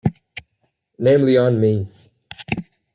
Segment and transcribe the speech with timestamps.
[0.97, 1.87] Namely on me!